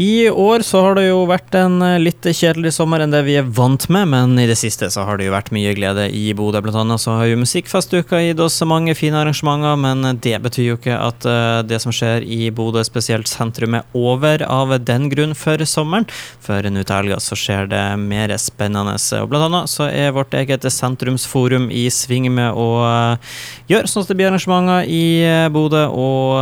[0.00, 3.38] I år så har det jo vært en eh, litt kjedelig sommer enn det vi
[3.40, 6.34] er vant med, men i det siste så har det jo vært mye glede i
[6.36, 6.60] Bodø.
[6.60, 10.76] Blant annet så har jo Musikkfestuka gitt oss mange fine arrangementer, men det betyr jo
[10.76, 15.32] ikke at uh, det som skjer i Bodø, spesielt sentrum, er over av den grunn
[15.32, 16.04] for sommeren.
[16.44, 18.98] For nå til helga så skjer det mer spennende.
[19.22, 23.40] Og blant annet så er vårt eget sentrumsforum i sving med å uh,
[23.72, 25.08] gjøre sånn at det blir arrangementer i
[25.56, 26.36] Bodø, og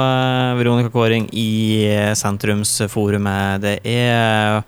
[0.59, 1.86] Veronica Kåring i
[2.18, 4.62] sentrumsforumet det er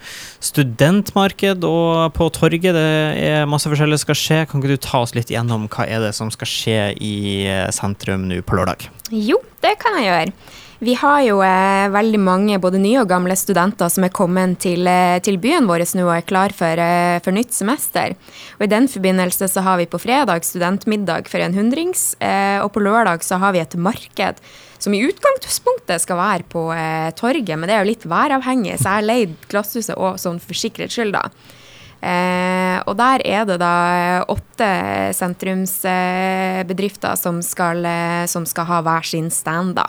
[0.45, 2.77] studentmarked og på torget.
[2.77, 2.85] Det
[3.27, 4.43] er masse forskjellig som skal skje.
[4.51, 7.17] Kan ikke du ta oss litt gjennom hva er det som skal skje i
[7.75, 8.89] sentrum nå på lørdag?
[9.11, 10.65] Jo, det kan jeg gjøre.
[10.79, 14.85] Vi har jo eh, veldig mange både nye og gamle studenter som er kommet til,
[14.85, 18.13] eh, til byen vår nå og er klar for, eh, for, nytt semester.
[18.59, 22.75] Og I den forbindelse så har vi på fredag studentmiddag for en hundrings, eh, og
[22.75, 24.35] på lørdag så har vi et marked
[24.79, 28.85] som i utgangspunktet skal være på eh, torget, men det er jo litt væravhengig, så
[28.85, 31.31] jeg har leid Glasshuset òg sånn for sikkerhets skyld, da.
[32.05, 34.69] Eh, og der er det da åtte
[35.17, 37.81] sentrumsbedrifter som, skal,
[38.29, 39.89] som skal ha hver sin stand, da.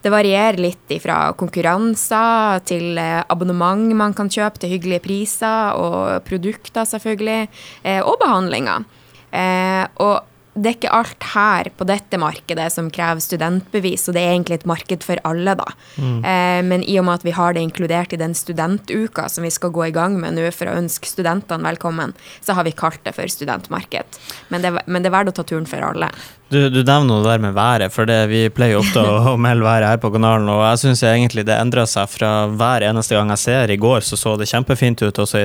[0.00, 6.24] Det varierer litt fra konkurranser til eh, abonnement man kan kjøpe til hyggelige priser, og
[6.28, 7.50] produkter, selvfølgelig,
[7.84, 8.88] eh, og behandlinger.
[9.30, 10.26] Eh, og
[10.60, 14.58] det er ikke alt her på dette markedet som krever studentbevis, og det er egentlig
[14.58, 15.68] et marked for alle, da.
[15.94, 16.18] Mm.
[16.26, 19.52] Eh, men i og med at vi har det inkludert i den studentuka som vi
[19.54, 23.02] skal gå i gang med nå for å ønske studentene velkommen, så har vi kalt
[23.06, 24.20] det for studentmarked.
[24.50, 26.10] Men det, men det er verdt å ta turen for alle.
[26.50, 29.62] Du, du nevner det der med været, for det, vi pleier ofte å, å melde
[29.62, 33.30] været her på kanalen, og jeg syns egentlig det endrer seg fra hver eneste gang
[33.30, 33.70] jeg ser.
[33.70, 35.38] I går så så det kjempefint ut, og så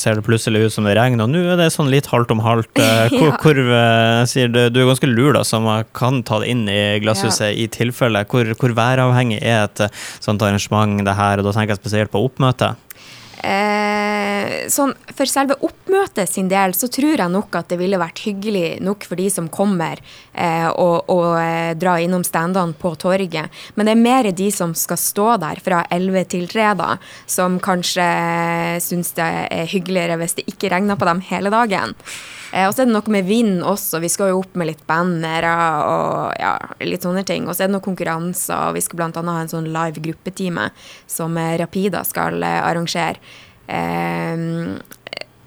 [0.00, 2.40] ser det plutselig ut som det regner, og nå er det sånn litt halvt om
[2.46, 2.80] halvt.
[3.18, 3.36] Hvor, ja.
[3.42, 6.80] hvor eh, sier du, du er ganske lur, da, som kan ta det inn i
[7.02, 7.52] glasshuset ja.
[7.52, 8.24] i tilfelle.
[8.30, 9.84] Hvor, hvor væravhengig er et
[10.24, 12.80] sånt arrangement det her, og da tenker jeg spesielt på oppmøtet?
[13.44, 14.07] Eh,
[14.72, 18.78] sånn, for selve oppmøtet sin del så tror jeg nok at det ville vært hyggelig
[18.84, 20.00] nok for de som kommer
[20.32, 23.52] eh, og, og eh, dra innom standene på torget.
[23.74, 26.90] Men det er mer de som skal stå der fra 11 til 3, da,
[27.26, 28.08] som kanskje
[28.84, 31.96] syns det er hyggeligere hvis det ikke regner på dem hele dagen.
[32.52, 34.00] Eh, og så er det noe med vind også.
[34.02, 35.54] Vi skal jo opp med litt bannere
[35.84, 36.54] og ja,
[36.84, 37.48] litt sånne ting.
[37.48, 39.24] Og så er det noen konkurranser, og vi skal bl.a.
[39.28, 40.70] ha en sånn live gruppetime
[41.10, 43.20] som Rapida skal eh, arrangere.
[43.68, 44.80] Um,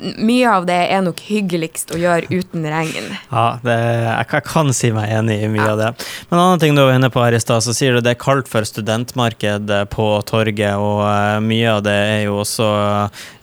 [0.01, 3.11] mye av det er nok hyggeligst å gjøre uten regn.
[3.29, 5.73] Ja, det, jeg, jeg, kan si meg enig i mye ja.
[5.75, 5.89] av det.
[6.29, 8.15] Men en annen ting du var inne på her i stad, så sier du det
[8.15, 12.69] er kaldt for studentmarked på torget, og uh, mye av det er jo også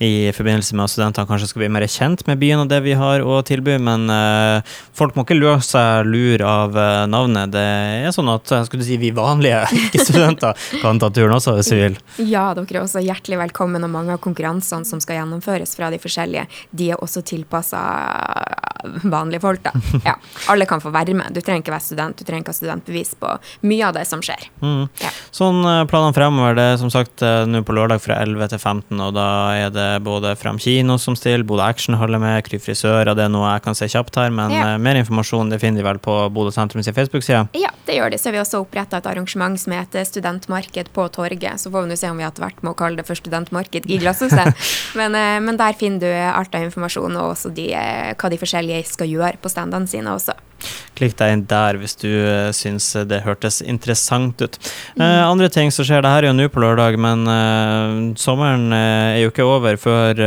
[0.04, 2.96] i forbindelse med at studentene kanskje skal bli mer kjent med byen og det vi
[2.98, 4.58] har å tilby, men uh,
[4.98, 6.74] folk må ikke lure seg lur av
[7.08, 7.52] navnet.
[7.54, 7.66] Det
[8.08, 11.98] er sånn at skulle si, vi vanlige ikke-studenter kan ta turen også, hvis vi vil.
[12.26, 16.00] Ja, dere er også hjertelig velkommen, og mange av konkurransene som skal gjennomføres fra de
[16.02, 17.80] forskjellige de er også tilpassa
[19.02, 19.72] vanlige folk, da.
[20.08, 20.14] Ja,
[20.48, 21.34] alle kan få være med.
[21.34, 23.30] Du trenger ikke være student, du trenger ikke ha studentbevis på
[23.68, 24.48] mye av det som skjer.
[24.62, 24.86] Mm.
[25.02, 25.10] Ja.
[25.34, 28.62] Sånn eh, planene fremover, det er som sagt eh, nå på lørdag fra 11 til
[28.62, 29.28] 15, og da
[29.58, 33.32] er det både Fram kino som stiller, Bodø Action holder med, Kry frisører, det er
[33.32, 34.64] noe jeg kan se kjapt her, men ja.
[34.68, 37.48] Eh, mer informasjon det finner de vel på Bodø sentrum sin Facebook-side?
[37.58, 38.20] Ja, det gjør de.
[38.20, 41.60] Så har vi også oppretta et arrangement som heter Studentmarked på torget.
[41.60, 43.88] Så får vi nå se om vi har vært med å kalle det for studentmarked
[43.88, 44.52] i Glasshuset.
[44.98, 47.70] men, men der finner du alt av informasjon, og også de,
[48.18, 50.36] hva de forskjellige skal gjøre på standene sine også.
[50.98, 54.58] Klikk deg inn der hvis du uh, syns det hørtes interessant ut.
[54.98, 58.74] Uh, andre ting som skjer, det her er jo nå på lørdag, men uh, sommeren
[58.74, 60.18] er jo ikke over før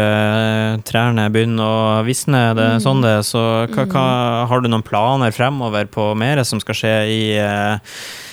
[0.87, 2.49] trærne begynner å visne.
[2.55, 2.83] Det er mm.
[2.85, 3.41] sånn det Så
[3.73, 4.07] hva, hva,
[4.49, 7.21] har du noen planer fremover på mer som skal skje i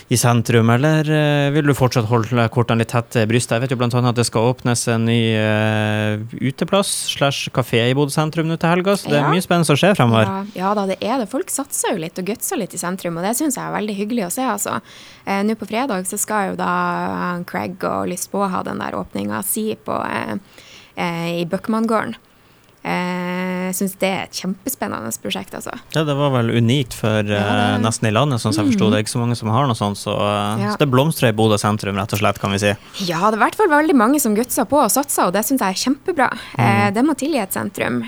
[0.08, 1.04] i sentrum, eller
[1.52, 3.58] vil du fortsatt holde kortene litt tett til brystet?
[3.58, 7.96] Jeg vet jo annet at det skal åpnes en ny uh, uteplass slash kafé i
[7.96, 10.24] Bodø sentrum nå til helga, så det er mye spennende som skjer fremover.
[10.24, 11.28] Ja, ja, da, det er det.
[11.28, 13.98] Folk satser jo litt og gutser litt i sentrum, og det syns jeg er veldig
[13.98, 14.78] hyggelig å se, altså.
[15.24, 16.72] Eh, nå på fredag så skal jo da
[17.48, 19.98] Craig og Lisboa ha den der åpninga si på
[20.98, 22.16] i Bøckmanngården.
[22.88, 25.52] Jeg syns det er et kjempespennende prosjekt.
[25.58, 25.74] Altså.
[25.92, 27.82] Ja, det var vel unikt for ja, det...
[27.82, 28.86] nesten i landet, sånn som jeg forsto.
[28.86, 28.92] Mm.
[28.92, 30.72] Det er ikke så mange som har noe sånt, så, ja.
[30.72, 32.72] så det blomstrer i Bodø sentrum, rett og slett, kan vi si.
[33.04, 35.44] Ja, det er i hvert fall veldig mange som gutser på og satser, og det
[35.48, 36.30] syns jeg er kjempebra.
[36.56, 36.94] Mm.
[36.96, 38.00] Det må tilgi et sentrum.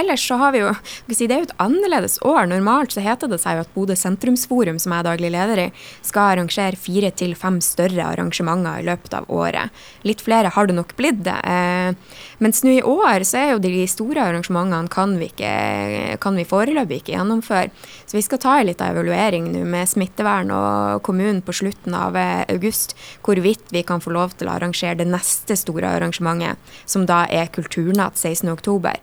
[0.00, 0.72] Ellers så har vi jo
[1.10, 2.46] si, Det er jo et annerledes år.
[2.50, 5.68] Normalt så heter det seg jo at Bodø sentrumsforum, som jeg er daglig leder i,
[6.06, 9.74] skal arrangere fire til fem større arrangementer i løpet av året.
[10.06, 11.22] Litt flere har det nok blitt.
[11.26, 11.36] det.
[11.44, 11.94] Eh,
[12.38, 16.44] mens nå i år så er jo de store arrangementene kan vi, ikke, kan vi
[16.48, 17.70] foreløpig ikke gjennomføre.
[18.06, 22.16] Så vi skal ta en liten evaluering nå med smittevern og kommunen på slutten av
[22.20, 22.96] eh, august,
[23.26, 27.50] hvorvidt vi kan få lov til å arrangere det neste store arrangementet, som da er
[27.54, 29.00] Kulturnatt 16.10.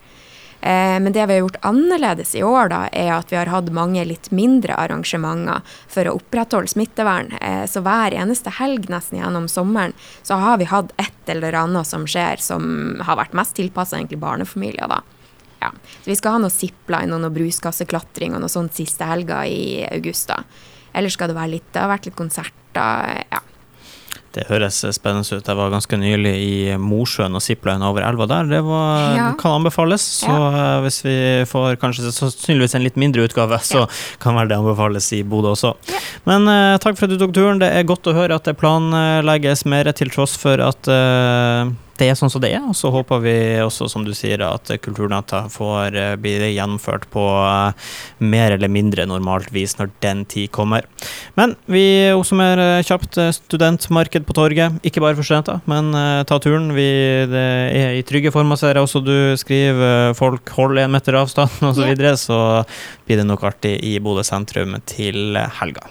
[0.63, 3.71] Eh, men det vi har gjort annerledes i år, da, er at vi har hatt
[3.75, 5.59] mange litt mindre arrangementer
[5.91, 7.33] for å opprettholde smittevern.
[7.43, 11.89] Eh, så hver eneste helg nesten gjennom sommeren så har vi hatt et eller annet
[11.89, 14.87] som skjer som har vært mest tilpassa barnefamilier.
[14.87, 15.01] da.
[15.59, 15.71] Ja.
[16.03, 19.83] Så vi skal ha noe zipline og noe bruskasseklatring og noe sånt siste helga i
[19.91, 20.27] august.
[20.27, 20.43] da.
[20.93, 23.25] Ellers skal det være litt Det har vært litt konserter.
[23.31, 23.39] ja.
[24.33, 25.45] Det høres spennende ut.
[25.45, 28.49] Jeg var ganske nylig i Mosjøen og zipline over elva der.
[28.49, 29.27] Det var, ja.
[29.37, 30.05] kan anbefales.
[30.23, 30.47] Så ja.
[30.63, 31.17] Eh, hvis vi
[31.49, 33.87] får kanskje sannsynligvis en litt mindre utgave, så ja.
[34.23, 35.75] kan vel det anbefales i Bodø også.
[36.29, 37.61] Men uh, takk for at du tok turen.
[37.61, 42.09] Det er godt å høre at det planlegges mer, til tross for at uh, det
[42.09, 42.63] er sånn som det er.
[42.65, 47.23] Og så håper vi også, som du sier, at Kulturnatta får eh, bli gjennomført på
[47.43, 47.91] eh,
[48.23, 50.87] mer eller mindre normalt vis når den tid kommer.
[51.39, 54.79] Men vi oppsummerer kjapt studentmarked på torget.
[54.85, 55.91] Ikke bare for studenter, men
[56.29, 56.71] ta turen.
[56.75, 56.87] Vi,
[57.29, 57.43] det
[57.77, 60.13] er i trygge former, ser jeg også du skriver.
[60.17, 61.83] Folk holder én meter avstand osv.
[61.83, 62.39] Så, videre, så
[63.07, 65.85] blir det nok artig i Bodø sentrum til helga.